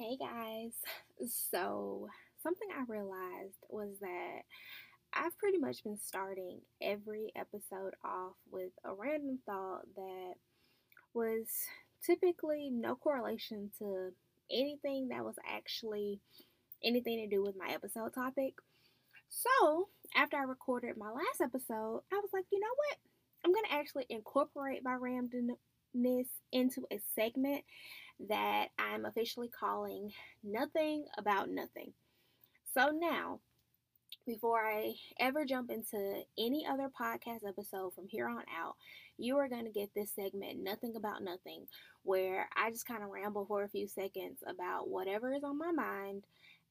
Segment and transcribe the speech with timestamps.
[0.00, 0.72] Hey guys.
[1.28, 2.08] So,
[2.42, 4.40] something I realized was that
[5.12, 10.34] I've pretty much been starting every episode off with a random thought that
[11.12, 11.48] was
[12.02, 14.08] typically no correlation to
[14.50, 16.18] anything that was actually
[16.82, 18.54] anything to do with my episode topic.
[19.28, 22.96] So, after I recorded my last episode, I was like, you know what?
[23.44, 27.64] I'm going to actually incorporate my randomness into a segment
[28.28, 30.12] that I'm officially calling
[30.44, 31.92] Nothing About Nothing.
[32.74, 33.40] So now,
[34.26, 38.76] before I ever jump into any other podcast episode from here on out,
[39.18, 41.66] you are going to get this segment, Nothing About Nothing,
[42.02, 45.72] where I just kind of ramble for a few seconds about whatever is on my
[45.72, 46.24] mind,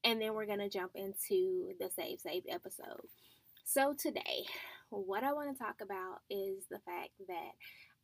[0.03, 3.07] and then we're going to jump into the Save Saved episode.
[3.65, 4.45] So, today,
[4.89, 7.51] what I want to talk about is the fact that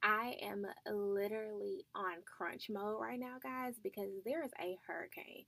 [0.06, 5.46] I am literally on crunch mode right now, guys, because there is a hurricane.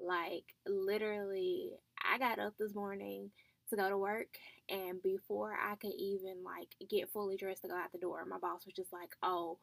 [0.00, 1.72] Like, literally,
[2.02, 3.32] I got up this morning
[3.70, 4.28] to go to work,
[4.70, 8.38] and before I could even like get fully dressed to go out the door, my
[8.38, 9.58] boss was just like, "Oh,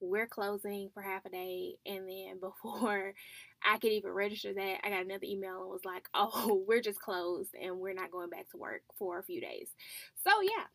[0.00, 3.14] we're closing for half a day." And then before
[3.64, 7.00] I could even register that, I got another email and was like, "Oh, we're just
[7.00, 9.70] closed and we're not going back to work for a few days."
[10.26, 10.66] So yeah,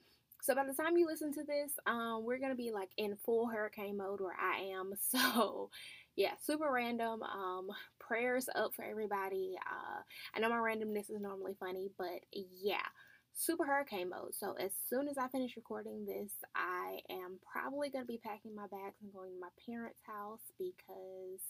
[0.41, 3.47] so by the time you listen to this, um, we're gonna be like in full
[3.47, 4.93] hurricane mode where I am.
[5.11, 5.69] So
[6.15, 7.21] yeah, super random.
[7.23, 9.55] Um, prayers up for everybody.
[9.57, 10.01] Uh,
[10.35, 12.85] I know my randomness is normally funny, but yeah,
[13.33, 14.33] super hurricane mode.
[14.33, 18.67] So as soon as I finish recording this, I am probably gonna be packing my
[18.67, 21.41] bags and going to my parents' house because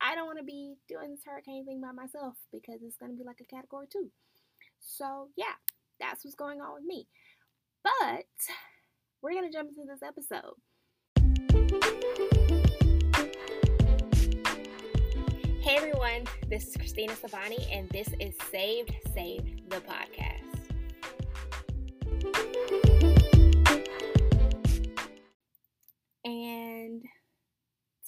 [0.00, 3.24] I don't want to be doing this hurricane thing by myself because it's gonna be
[3.24, 4.10] like a category two.
[4.80, 5.54] So yeah,
[6.00, 7.06] that's what's going on with me.
[7.82, 8.24] But
[9.22, 10.54] we're going to jump into this episode.
[15.60, 20.42] Hey everyone, this is Christina Savani, and this is Saved Saved the podcast.
[26.24, 27.02] And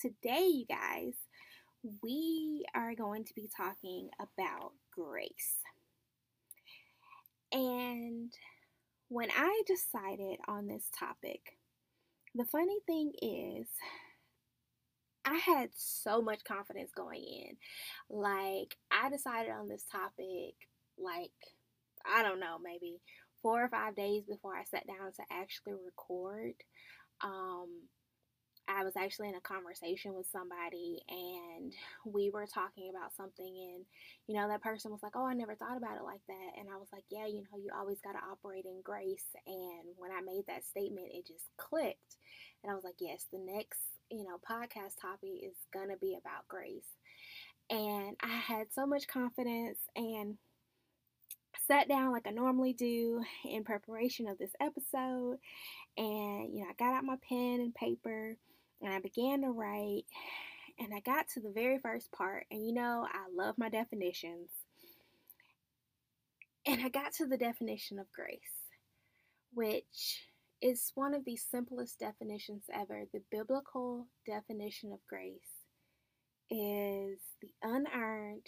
[0.01, 1.15] today, you guys,
[2.03, 5.57] we are going to be talking about grace.
[7.53, 8.33] And
[9.09, 11.59] when I decided on this topic,
[12.34, 13.69] the funny thing is,
[15.25, 17.56] I had so much confidence going in.
[18.10, 20.54] Like, I decided on this topic,
[20.98, 21.31] like,
[22.04, 23.00] I don't know, maybe
[23.41, 26.54] four or five days before I sat down to actually record.
[27.22, 27.88] Um,
[28.69, 31.73] I was actually in a conversation with somebody and
[32.05, 33.85] we were talking about something and
[34.27, 36.69] you know that person was like, "Oh, I never thought about it like that." And
[36.71, 40.11] I was like, "Yeah, you know, you always got to operate in grace." And when
[40.11, 42.17] I made that statement, it just clicked.
[42.63, 43.81] And I was like, "Yes, the next,
[44.11, 46.89] you know, podcast topic is going to be about grace."
[47.71, 50.39] And I had so much confidence and
[51.67, 55.39] sat down like I normally do in preparation of this episode
[55.97, 58.37] and you know, I got out my pen and paper
[58.84, 60.05] and I began to write
[60.78, 64.50] and I got to the very first part and you know I love my definitions.
[66.67, 68.65] And I got to the definition of grace
[69.55, 70.27] which
[70.61, 73.05] is one of the simplest definitions ever.
[73.12, 75.62] The biblical definition of grace
[76.51, 78.47] is the unearned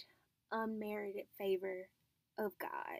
[0.51, 1.87] unmerited favor
[2.37, 2.99] of God.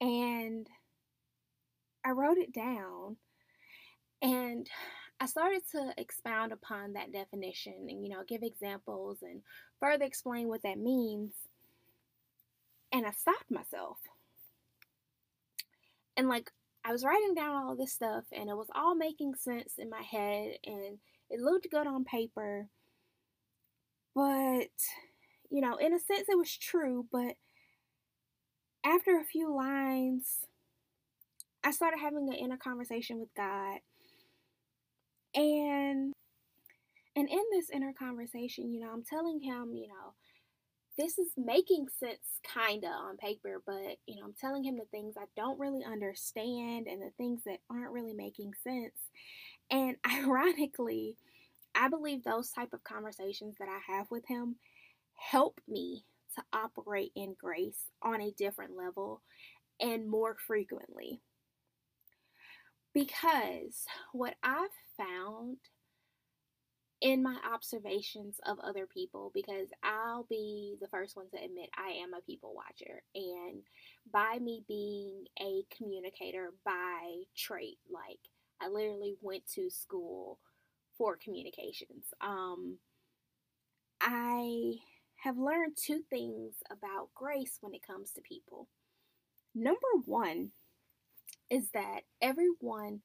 [0.00, 0.66] And
[2.04, 3.16] I wrote it down
[4.24, 4.66] and
[5.20, 9.42] I started to expound upon that definition and, you know, give examples and
[9.78, 11.34] further explain what that means.
[12.90, 13.98] And I stopped myself.
[16.16, 16.50] And, like,
[16.86, 20.02] I was writing down all this stuff and it was all making sense in my
[20.02, 20.98] head and
[21.28, 22.68] it looked good on paper.
[24.14, 24.70] But,
[25.50, 27.06] you know, in a sense, it was true.
[27.12, 27.36] But
[28.86, 30.46] after a few lines,
[31.62, 33.80] I started having an inner conversation with God
[35.34, 36.14] and
[37.16, 40.14] and in this inner conversation, you know, I'm telling him, you know,
[40.98, 45.14] this is making sense kinda on paper, but you know, I'm telling him the things
[45.18, 48.96] I don't really understand and the things that aren't really making sense.
[49.70, 51.16] And ironically,
[51.74, 54.56] I believe those type of conversations that I have with him
[55.16, 56.04] help me
[56.36, 59.22] to operate in grace on a different level
[59.80, 61.20] and more frequently.
[62.94, 65.56] Because what I've found
[67.00, 71.90] in my observations of other people, because I'll be the first one to admit I
[72.02, 73.02] am a people watcher.
[73.14, 73.62] And
[74.10, 78.20] by me being a communicator by trait, like
[78.60, 80.38] I literally went to school
[80.96, 82.06] for communications.
[82.20, 82.78] Um,
[84.00, 84.76] I
[85.16, 88.68] have learned two things about grace when it comes to people.
[89.54, 90.52] Number one
[91.50, 93.00] is that everyone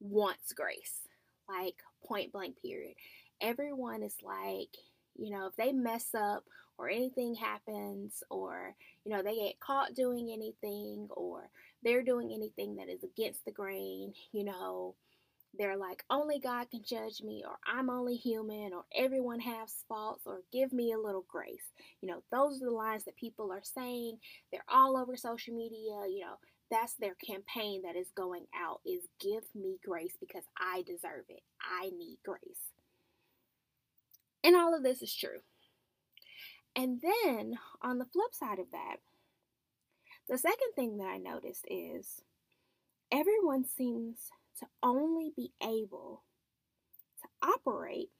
[0.00, 1.00] wants grace,
[1.48, 2.94] like point blank, period.
[3.40, 4.68] Everyone is like,
[5.16, 6.44] you know, if they mess up
[6.78, 11.50] or anything happens, or, you know, they get caught doing anything, or
[11.82, 14.94] they're doing anything that is against the grain, you know,
[15.58, 20.22] they're like, only God can judge me, or I'm only human, or everyone has faults,
[20.24, 21.72] or give me a little grace.
[22.00, 24.18] You know, those are the lines that people are saying.
[24.52, 26.06] They're all over social media.
[26.08, 26.36] You know,
[26.70, 31.42] that's their campaign that is going out is give me grace because I deserve it.
[31.60, 32.70] I need grace.
[34.42, 35.40] And all of this is true.
[36.76, 38.96] And then on the flip side of that,
[40.28, 42.22] the second thing that I noticed is
[43.10, 44.30] everyone seems
[44.60, 46.22] to only be able
[47.20, 48.10] to operate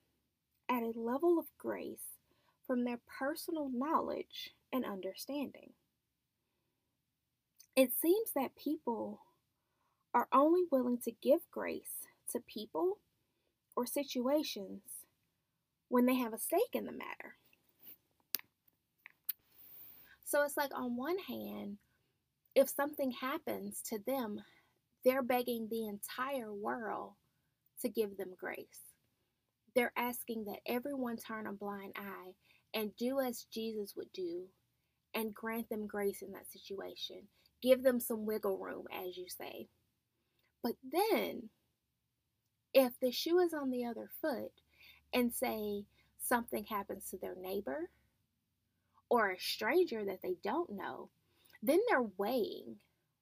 [0.69, 2.19] at a level of grace
[2.67, 5.71] from their personal knowledge and understanding.
[7.77, 9.21] It seems that people
[10.13, 12.99] are only willing to give grace to people
[13.77, 14.83] or situations
[15.89, 17.37] when they have a stake in the matter.
[20.25, 21.79] So it's like, on one hand,
[22.55, 24.43] if something happens to them
[25.05, 27.13] they're begging the entire world
[27.81, 28.81] to give them grace.
[29.75, 32.33] They're asking that everyone turn a blind eye
[32.75, 34.45] and do as Jesus would do
[35.15, 37.23] and grant them grace in that situation.
[37.63, 39.69] Give them some wiggle room, as you say.
[40.63, 41.51] But then,
[42.73, 44.53] if the shoe is on the other foot
[45.13, 45.85] and say
[46.19, 47.91] something happens to their neighbor
[49.09, 51.11] or a stranger that they don't know,
[51.63, 52.77] then they're weighing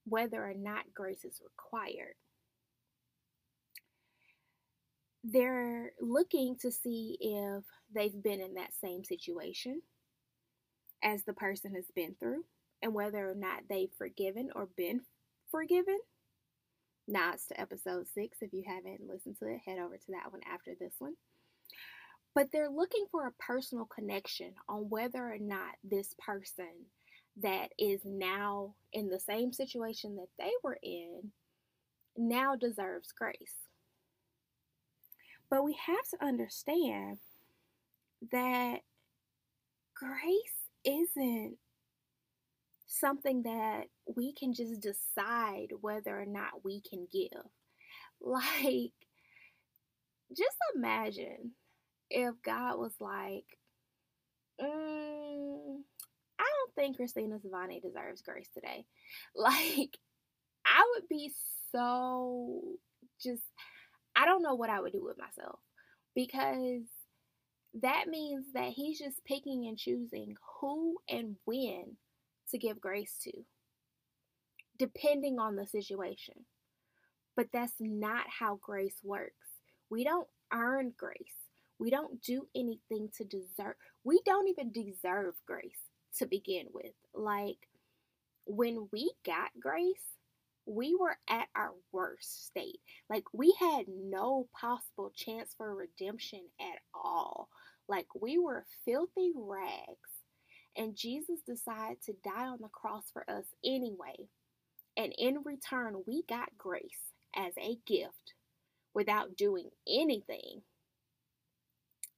[0.05, 2.15] whether or not grace is required.
[5.25, 7.65] They're looking to see if
[7.95, 9.83] they've been in that same situation
[11.03, 12.45] as the person has been through
[12.83, 15.01] and whether or not they've forgiven or been
[15.51, 15.99] forgiven.
[17.07, 18.39] Now it's to episode six.
[18.41, 21.15] If you haven't listened to it, head over to that one after this one.
[22.35, 26.69] But they're looking for a personal connection on whether or not this person
[27.43, 31.33] that is now in the same situation that they were in
[32.17, 33.55] now deserves grace.
[35.51, 37.19] But we have to understand
[38.33, 38.81] that
[39.95, 41.57] grace isn't
[42.89, 43.85] something that
[44.17, 47.29] we can just decide whether or not we can give.
[48.21, 48.91] Like,
[50.37, 51.53] just imagine
[52.11, 53.45] if God was like,
[54.61, 55.77] mm,
[56.41, 58.85] I don't think Christina Savani deserves grace today.
[59.37, 59.97] Like,
[60.67, 61.33] I would be
[61.71, 62.61] so
[63.23, 63.45] just,
[64.17, 65.61] I don't know what I would do with myself
[66.17, 66.83] because
[67.81, 71.97] that means that he's just picking and choosing who and when
[72.51, 73.33] to give grace to,
[74.79, 76.35] depending on the situation.
[77.37, 79.33] But that's not how grace works.
[79.91, 81.17] We don't earn grace.
[81.79, 83.77] We don't do anything to deserve.
[84.05, 85.79] We don't even deserve grace
[86.19, 86.93] to begin with.
[87.15, 87.59] Like
[88.47, 90.03] when we got grace,
[90.67, 92.81] we were at our worst state.
[93.09, 97.49] Like we had no possible chance for redemption at all.
[97.89, 100.18] Like we were filthy rags.
[100.79, 104.29] And Jesus decided to die on the cross for us anyway.
[104.97, 106.83] And in return, we got grace
[107.37, 108.35] as a gift
[108.95, 110.63] without doing anything.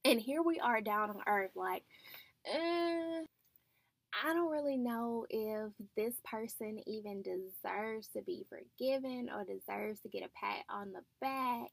[0.04, 1.84] And here we are down on earth, like,
[2.46, 3.22] eh,
[4.22, 10.08] I don't really know if this person even deserves to be forgiven or deserves to
[10.08, 11.70] get a pat on the back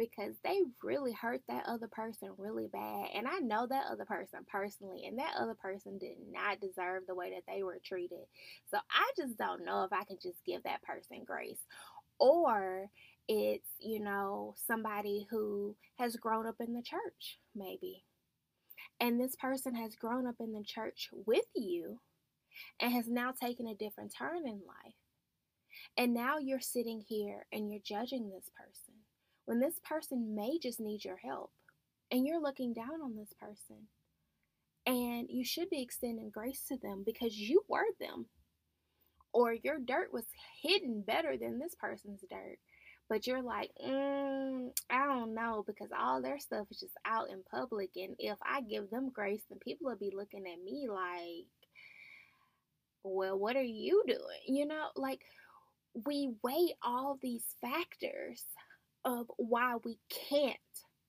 [0.00, 3.08] because they really hurt that other person really bad.
[3.14, 7.14] And I know that other person personally, and that other person did not deserve the
[7.14, 8.24] way that they were treated.
[8.70, 11.60] So I just don't know if I can just give that person grace.
[12.18, 12.86] Or
[13.28, 18.04] it's, you know, somebody who has grown up in the church, maybe
[19.00, 22.00] and this person has grown up in the church with you
[22.78, 24.94] and has now taken a different turn in life.
[25.96, 28.99] And now you're sitting here and you're judging this person
[29.46, 31.50] when this person may just need your help.
[32.10, 33.86] And you're looking down on this person.
[34.86, 38.26] And you should be extending grace to them because you were them.
[39.32, 40.24] Or your dirt was
[40.62, 42.58] hidden better than this person's dirt
[43.10, 47.42] but you're like, mm, I don't know, because all their stuff is just out in
[47.50, 47.90] public.
[47.96, 51.48] And if I give them grace, then people will be looking at me like,
[53.02, 54.20] well, what are you doing?
[54.46, 55.22] You know, like
[56.06, 58.44] we weigh all these factors
[59.04, 60.56] of why we can't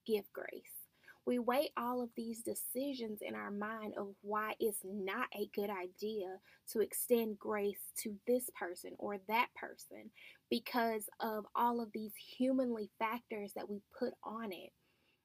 [0.06, 0.82] give grace.
[1.26, 5.70] We weigh all of these decisions in our mind of why it's not a good
[5.70, 6.40] idea
[6.72, 10.10] to extend grace to this person or that person
[10.50, 14.72] because of all of these humanly factors that we put on it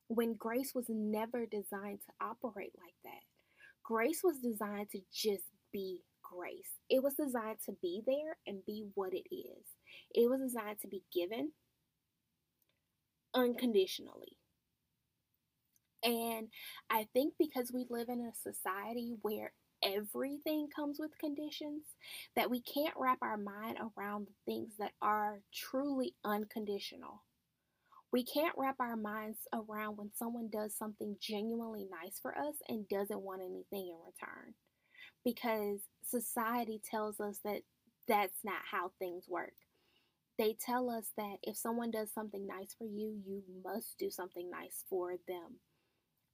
[0.09, 3.23] when grace was never designed to operate like that.
[3.83, 6.71] Grace was designed to just be grace.
[6.91, 9.65] It was designed to be there and be what it is.
[10.15, 11.53] It was designed to be given
[13.37, 14.39] unconditionally.
[16.03, 16.49] And
[16.91, 19.53] I think because we live in a society where
[19.83, 21.83] everything comes with conditions,
[22.37, 27.23] that we can't wrap our mind around the things that are truly unconditional.
[28.13, 32.89] We can't wrap our minds around when someone does something genuinely nice for us and
[32.89, 34.55] doesn't want anything in return.
[35.25, 37.63] Because society tells us that
[38.07, 39.53] that's not how things work.
[40.39, 44.51] They tell us that if someone does something nice for you, you must do something
[44.51, 45.61] nice for them.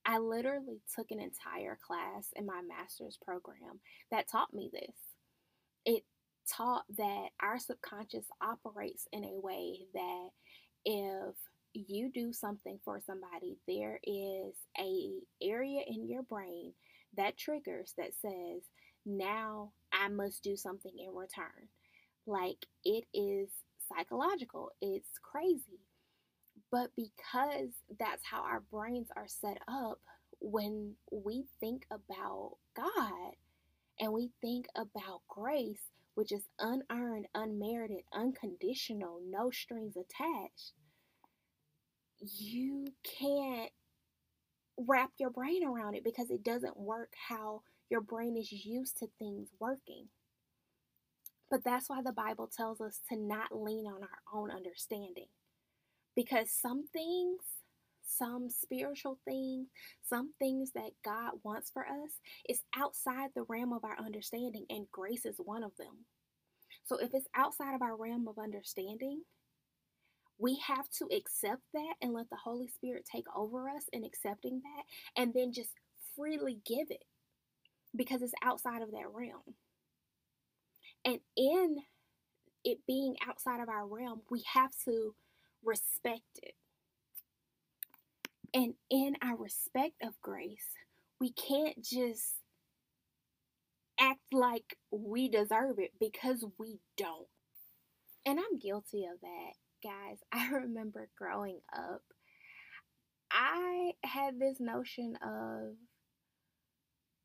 [0.04, 3.78] I literally took an entire class in my master's program
[4.10, 4.96] that taught me this.
[5.84, 6.02] It
[6.50, 10.28] taught that our subconscious operates in a way that
[10.84, 11.36] if
[11.72, 16.72] you do something for somebody, there is a area in your brain
[17.16, 18.62] that triggers that says,
[19.06, 21.68] now I must do something in return.
[22.26, 23.48] Like it is
[23.94, 24.70] psychological.
[24.80, 25.80] It's crazy.
[26.70, 30.00] But because that's how our brains are set up,
[30.40, 33.34] when we think about God
[34.00, 35.82] and we think about grace,
[36.14, 40.72] which is unearned, unmerited, unconditional, no strings attached,
[42.20, 42.86] you
[43.18, 43.70] can't
[44.78, 49.06] wrap your brain around it because it doesn't work how your brain is used to
[49.18, 50.06] things working.
[51.52, 55.26] But that's why the Bible tells us to not lean on our own understanding.
[56.16, 57.40] Because some things,
[58.02, 59.68] some spiritual things,
[60.08, 62.12] some things that God wants for us
[62.48, 66.06] is outside the realm of our understanding, and grace is one of them.
[66.84, 69.20] So if it's outside of our realm of understanding,
[70.38, 74.62] we have to accept that and let the Holy Spirit take over us in accepting
[74.62, 75.74] that, and then just
[76.16, 77.04] freely give it
[77.94, 79.54] because it's outside of that realm.
[81.04, 81.78] And in
[82.64, 85.14] it being outside of our realm, we have to
[85.64, 86.54] respect it.
[88.54, 90.66] And in our respect of grace,
[91.18, 92.34] we can't just
[93.98, 97.28] act like we deserve it because we don't.
[98.26, 100.18] And I'm guilty of that, guys.
[100.32, 102.02] I remember growing up,
[103.30, 105.76] I had this notion of,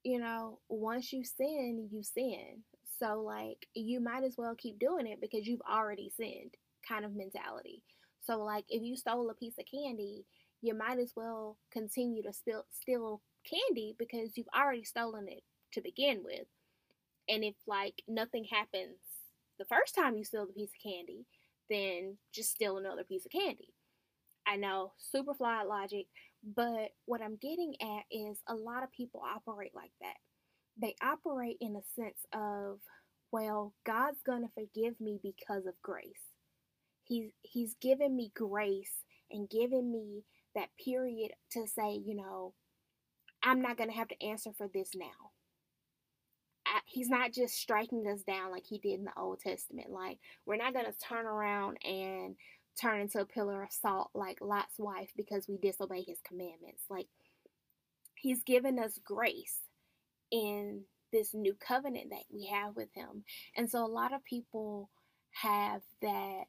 [0.04, 2.64] you know, once you sin, you sin.
[3.00, 6.56] So, like, you might as well keep doing it because you've already sinned
[6.88, 7.84] kind of mentality.
[8.22, 10.25] So, like, if you stole a piece of candy,
[10.62, 15.82] you might as well continue to spill, steal candy because you've already stolen it to
[15.82, 16.48] begin with.
[17.30, 18.98] And if, like, nothing happens
[19.60, 21.25] the first time you steal the piece of candy,
[21.70, 23.74] then just steal another piece of candy.
[24.48, 26.08] I know, super flawed logic,
[26.56, 30.16] but what I'm getting at is a lot of people operate like that
[30.80, 32.80] they operate in a sense of,
[33.32, 36.34] well, God's going to forgive me because of grace.
[37.04, 38.92] He's he's given me grace
[39.32, 40.24] and given me
[40.56, 42.54] that period to say, you know,
[43.44, 45.32] I'm not going to have to answer for this now.
[46.66, 49.90] I, he's not just striking us down like he did in the Old Testament.
[49.90, 52.36] Like, we're not going to turn around and
[52.80, 56.84] turn into a pillar of salt like Lot's wife because we disobey his commandments.
[56.90, 57.08] Like,
[58.16, 59.60] he's given us grace
[60.32, 63.24] in this new covenant that we have with him.
[63.56, 64.90] And so a lot of people
[65.42, 66.44] have that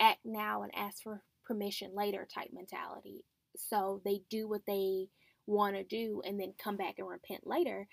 [0.00, 3.24] act now and ask for permission later type mentality.
[3.56, 5.08] So they do what they
[5.46, 7.88] want to do and then come back and repent later.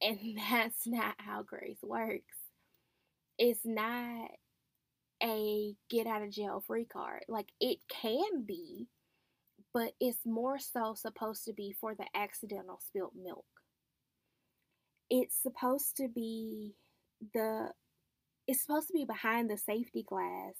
[0.00, 0.18] And
[0.50, 2.36] that's not how grace works.
[3.38, 4.30] It's not
[5.22, 7.24] a get out of jail free card.
[7.28, 8.88] Like it can be,
[9.72, 13.44] but it's more so supposed to be for the accidental spilt milk
[15.10, 16.74] it's supposed to be
[17.34, 17.70] the
[18.46, 20.54] it's supposed to be behind the safety glass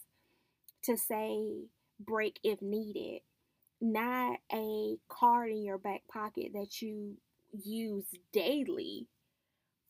[0.85, 1.67] to say
[1.99, 3.21] break if needed.
[3.81, 7.17] Not a card in your back pocket that you
[7.53, 9.09] use daily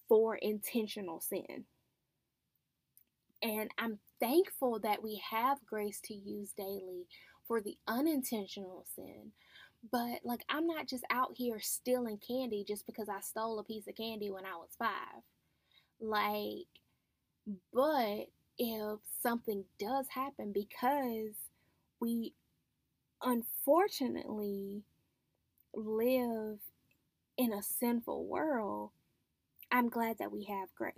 [0.08, 1.64] for intentional sin.
[3.42, 7.06] And i'm thankful that we have grace to use daily
[7.48, 9.32] for the unintentional sin
[9.90, 13.86] but like I'm not just out here stealing candy just because I stole a piece
[13.88, 14.88] of candy when I was 5.
[16.00, 16.66] Like
[17.72, 18.26] but
[18.58, 21.34] if something does happen because
[22.00, 22.34] we
[23.22, 24.82] unfortunately
[25.74, 26.58] live
[27.36, 28.90] in a sinful world,
[29.70, 30.94] I'm glad that we have grace.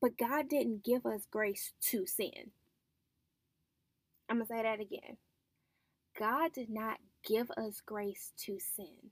[0.00, 2.50] But God didn't give us grace to sin.
[4.28, 5.16] I'm going to say that again.
[6.18, 9.10] God did not give us grace to sin.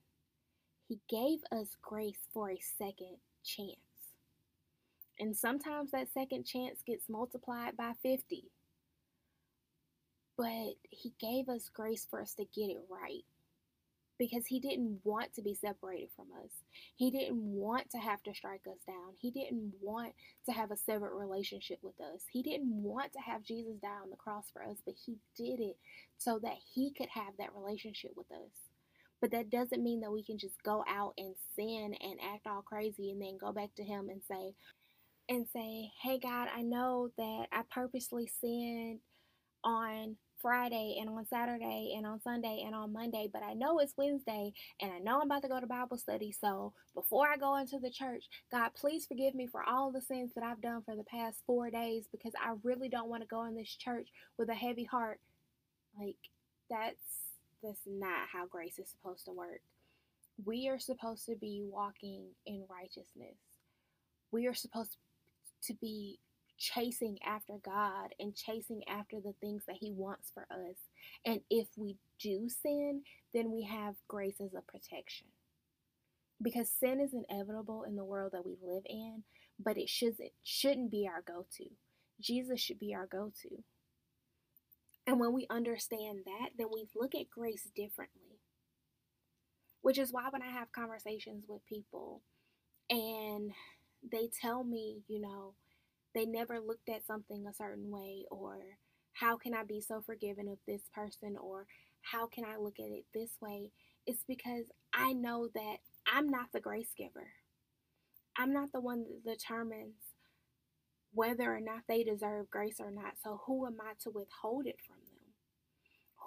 [0.89, 3.77] He gave us grace for a second chance.
[5.19, 8.45] And sometimes that second chance gets multiplied by 50.
[10.37, 13.25] But He gave us grace for us to get it right
[14.23, 16.53] because he didn't want to be separated from us.
[16.95, 19.15] He didn't want to have to strike us down.
[19.19, 20.13] He didn't want
[20.47, 22.23] to have a severed relationship with us.
[22.31, 25.59] He didn't want to have Jesus die on the cross for us, but he did
[25.59, 25.77] it
[26.19, 28.53] so that he could have that relationship with us.
[29.21, 32.63] But that doesn't mean that we can just go out and sin and act all
[32.63, 34.55] crazy and then go back to him and say
[35.29, 39.01] and say, "Hey God, I know that I purposely sinned
[39.65, 43.95] on Friday and on Saturday and on Sunday and on Monday, but I know it's
[43.97, 46.35] Wednesday and I know I'm about to go to Bible study.
[46.39, 50.33] So before I go into the church, God, please forgive me for all the sins
[50.35, 53.45] that I've done for the past four days because I really don't want to go
[53.45, 55.21] in this church with a heavy heart.
[55.99, 56.17] Like,
[56.69, 56.97] that's
[57.63, 59.61] that's not how grace is supposed to work.
[60.45, 63.37] We are supposed to be walking in righteousness.
[64.33, 64.97] We are supposed
[65.65, 66.19] to be
[66.63, 70.77] chasing after God and chasing after the things that He wants for us.
[71.27, 73.03] And if we do sin,
[73.35, 75.27] then we have grace as a protection.
[76.41, 79.25] Because sin is inevitable in the world that we live in,
[79.59, 81.69] but it shouldn't shouldn't be our go-to.
[82.21, 83.63] Jesus should be our go-to.
[85.07, 88.39] And when we understand that, then we look at grace differently.
[89.81, 92.23] Which is why when I have conversations with people
[92.89, 93.51] and
[94.13, 95.55] they tell me, you know,
[96.15, 98.59] they never looked at something a certain way or
[99.15, 101.67] how can I be so forgiving of this person or
[102.03, 103.71] how can I look at it this way?
[104.07, 105.77] It's because I know that
[106.13, 107.29] I'm not the grace giver.
[108.37, 109.95] I'm not the one that determines
[111.13, 113.15] whether or not they deserve grace or not.
[113.23, 115.35] So who am I to withhold it from them?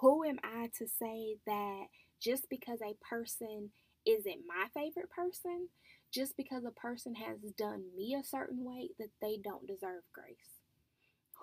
[0.02, 1.86] Who am I to say that
[2.22, 3.72] just because a person
[4.06, 5.70] isn't my favorite person,
[6.16, 10.62] just because a person has done me a certain way that they don't deserve grace.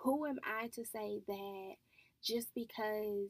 [0.03, 1.75] Who am I to say that
[2.25, 3.29] just because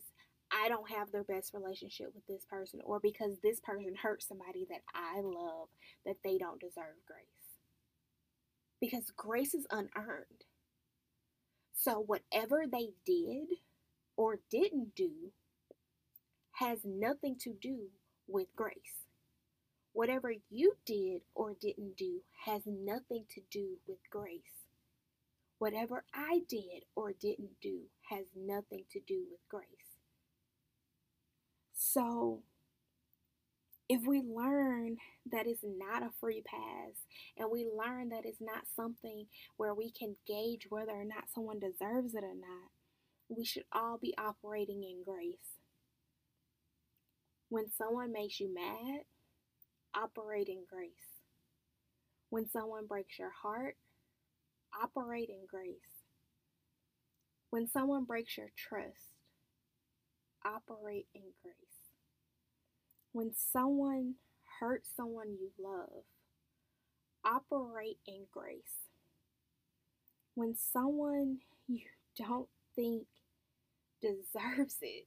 [0.52, 4.66] I don't have the best relationship with this person or because this person hurt somebody
[4.70, 5.68] that I love
[6.07, 7.26] that they don't deserve grace?
[8.81, 10.44] Because grace is unearned.
[11.74, 13.48] So whatever they did
[14.16, 15.33] or didn't do
[16.52, 17.88] has nothing to do
[18.28, 19.02] with grace.
[19.92, 24.66] Whatever you did or didn't do has nothing to do with grace.
[25.59, 29.66] Whatever I did or didn't do has nothing to do with grace.
[31.74, 32.42] So,
[33.88, 34.96] if we learn
[35.31, 36.94] that it's not a free pass
[37.37, 39.26] and we learn that it's not something
[39.57, 42.70] where we can gauge whether or not someone deserves it or not,
[43.28, 45.59] we should all be operating in grace.
[47.50, 49.02] When someone makes you mad,
[49.94, 51.22] operate in grace.
[52.31, 53.76] When someone breaks your heart,
[54.81, 56.05] operate in grace.
[57.50, 59.18] When someone breaks your trust,
[60.44, 61.57] operate in grace.
[63.12, 64.14] When someone
[64.61, 66.05] hurts someone you love,
[67.24, 68.88] operate in grace.
[70.35, 71.83] When someone you
[72.16, 73.07] don't think
[74.00, 75.07] deserves it,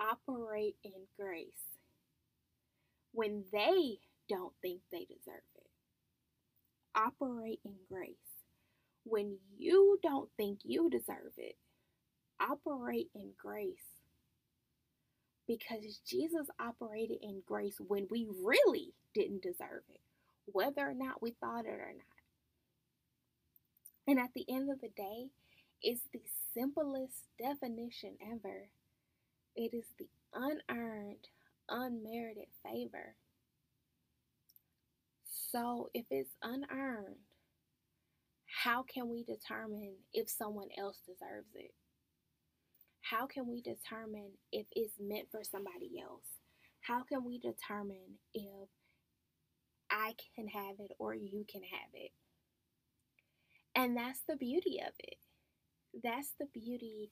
[0.00, 1.72] operate in grace
[3.12, 3.98] when they
[4.28, 5.66] don't think they deserve it.
[6.94, 8.16] Operate in grace.
[9.04, 11.56] When you don't think you deserve it,
[12.40, 13.76] operate in grace.
[15.46, 20.00] Because Jesus operated in grace when we really didn't deserve it,
[20.46, 22.06] whether or not we thought it or not.
[24.06, 25.26] And at the end of the day,
[25.82, 26.22] it's the
[26.54, 28.68] simplest definition ever.
[29.56, 31.28] It is the unearned
[31.72, 33.16] unmerited favor.
[35.50, 37.16] So if it's unearned,
[38.46, 41.72] how can we determine if someone else deserves it?
[43.00, 46.24] How can we determine if it's meant for somebody else?
[46.80, 48.68] How can we determine if
[49.90, 52.12] I can have it or you can have it?
[53.74, 55.16] And that's the beauty of it.
[56.02, 57.10] That's the beauty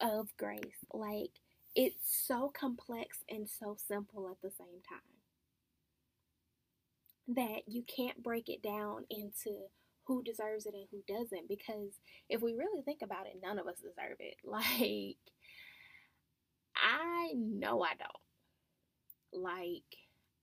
[0.00, 0.84] of grace.
[0.92, 1.32] Like,
[1.78, 5.00] it's so complex and so simple at the same time
[7.28, 9.56] that you can't break it down into
[10.06, 11.92] who deserves it and who doesn't because
[12.30, 15.16] if we really think about it none of us deserve it like
[16.76, 18.22] i know I don't.
[19.32, 19.96] Like,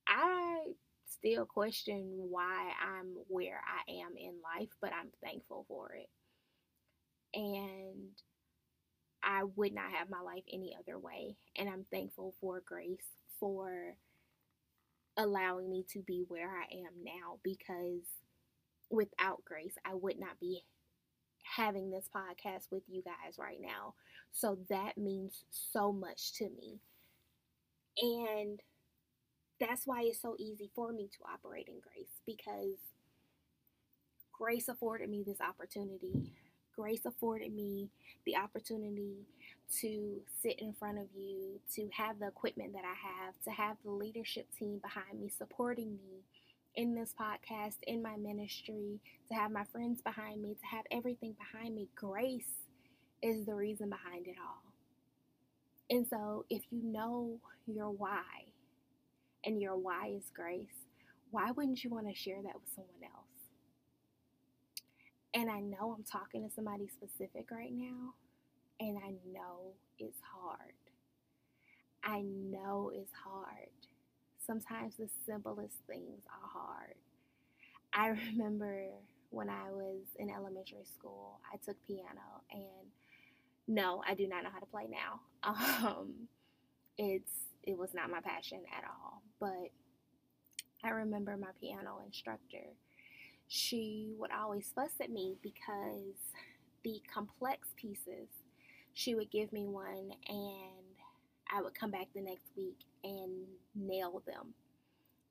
[0.06, 0.72] I
[1.06, 6.08] still question why I'm where I am in life, but I'm thankful for it.
[7.34, 8.10] And
[9.26, 11.36] I would not have my life any other way.
[11.56, 13.04] And I'm thankful for grace
[13.40, 13.96] for
[15.16, 18.02] allowing me to be where I am now because
[18.88, 20.62] without grace, I would not be
[21.56, 23.94] having this podcast with you guys right now.
[24.32, 26.80] So that means so much to me.
[28.00, 28.60] And
[29.58, 32.78] that's why it's so easy for me to operate in grace because
[34.32, 36.32] grace afforded me this opportunity.
[36.76, 37.88] Grace afforded me
[38.26, 39.14] the opportunity
[39.80, 43.76] to sit in front of you, to have the equipment that I have, to have
[43.84, 46.22] the leadership team behind me supporting me
[46.74, 51.34] in this podcast, in my ministry, to have my friends behind me, to have everything
[51.38, 51.88] behind me.
[51.94, 52.62] Grace
[53.22, 54.62] is the reason behind it all.
[55.88, 58.22] And so, if you know your why,
[59.44, 60.84] and your why is grace,
[61.30, 63.25] why wouldn't you want to share that with someone else?
[65.36, 68.14] And I know I'm talking to somebody specific right now,
[68.80, 70.72] and I know it's hard.
[72.02, 73.68] I know it's hard.
[74.46, 76.94] Sometimes the simplest things are hard.
[77.92, 78.86] I remember
[79.28, 82.88] when I was in elementary school, I took piano, and
[83.68, 85.20] no, I do not know how to play now.
[85.86, 86.28] Um,
[86.98, 89.22] it's it was not my passion at all.
[89.40, 89.70] But
[90.84, 92.64] I remember my piano instructor.
[93.48, 96.16] She would always fuss at me because
[96.82, 98.28] the complex pieces,
[98.92, 100.96] she would give me one and
[101.52, 104.54] I would come back the next week and nail them.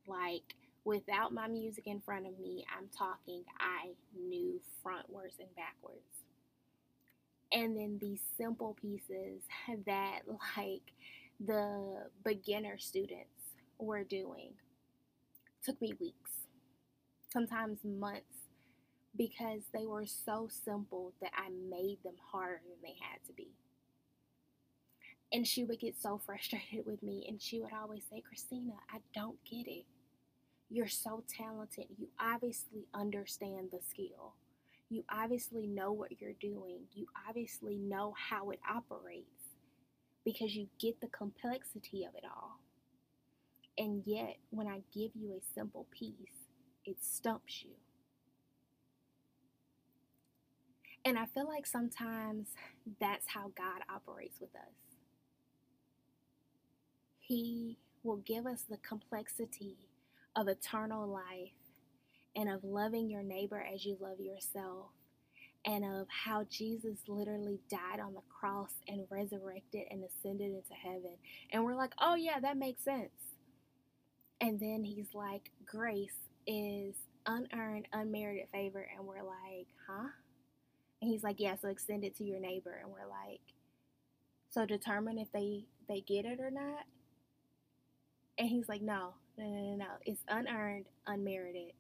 [0.07, 5.99] Like without my music in front of me, I'm talking, I knew frontwards and backwards.
[7.51, 9.41] And then these simple pieces
[9.85, 10.19] that,
[10.57, 10.81] like,
[11.45, 13.29] the beginner students
[13.77, 14.51] were doing
[15.63, 16.44] took me weeks,
[17.35, 18.47] sometimes months,
[19.17, 23.49] because they were so simple that I made them harder than they had to be.
[25.33, 28.99] And she would get so frustrated with me, and she would always say, Christina, I
[29.13, 29.83] don't get it.
[30.69, 31.85] You're so talented.
[31.97, 34.33] You obviously understand the skill.
[34.89, 36.79] You obviously know what you're doing.
[36.93, 39.25] You obviously know how it operates
[40.23, 42.59] because you get the complexity of it all.
[43.77, 46.44] And yet, when I give you a simple piece,
[46.85, 47.71] it stumps you.
[51.03, 52.47] And I feel like sometimes
[52.99, 54.73] that's how God operates with us.
[57.19, 59.77] He will give us the complexity
[60.35, 61.53] of eternal life
[62.35, 64.87] and of loving your neighbor as you love yourself
[65.65, 71.17] and of how Jesus literally died on the cross and resurrected and ascended into heaven.
[71.51, 73.09] And we're like, oh, yeah, that makes sense.
[74.41, 76.17] And then he's like, grace
[76.47, 78.87] is unearned, unmerited favor.
[78.95, 80.09] And we're like, huh?
[81.01, 82.79] And he's like, yeah, so extend it to your neighbor.
[82.81, 83.41] And we're like,
[84.49, 86.85] so determine if they, they get it or not.
[88.37, 89.91] And he's like, no, no, no, no, no.
[90.05, 91.73] It's unearned, unmerited.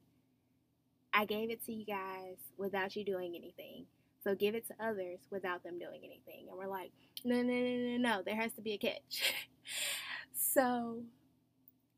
[1.13, 3.85] I gave it to you guys without you doing anything.
[4.23, 6.47] So give it to others without them doing anything.
[6.49, 6.91] And we're like,
[7.23, 8.21] no, no, no, no, no.
[8.25, 9.35] There has to be a catch.
[10.33, 10.99] so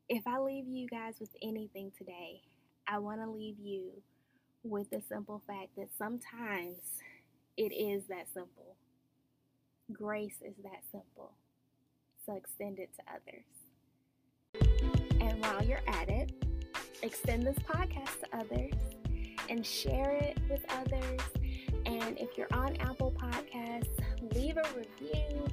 [0.08, 2.42] if I leave you guys with anything today,
[2.90, 3.90] I want to leave you
[4.62, 6.78] with the simple fact that sometimes
[7.58, 8.76] it is that simple.
[9.92, 11.32] Grace is that simple.
[12.24, 13.44] So extend it to others.
[15.20, 16.32] And while you're at it,
[17.02, 18.72] extend this podcast to others
[19.50, 21.20] and share it with others.
[21.84, 23.98] And if you're on Apple Podcasts,
[24.34, 25.46] leave a review,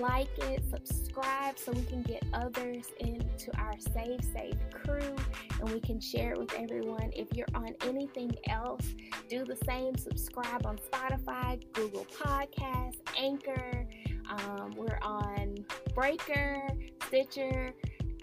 [0.00, 5.14] like it, subscribe so we can get others into our Save Safe crew
[5.60, 7.10] and we can share it with everyone.
[7.14, 8.94] If you're on anything else,
[9.28, 9.96] do the same.
[9.96, 13.86] Subscribe on Spotify, Google Podcasts, Anchor.
[14.30, 16.68] Um, we're on Breaker,
[17.06, 17.74] Stitcher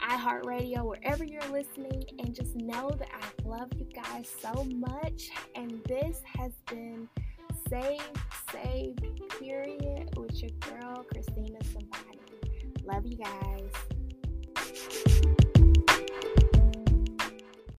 [0.02, 5.30] iHeartRadio, wherever you're listening, and just know that I love you guys so much.
[5.56, 7.08] And this has been
[7.72, 8.04] Saved,
[8.52, 9.02] Saved,
[9.40, 12.20] period, with your girl, Christina Savani.
[12.84, 13.72] Love you guys.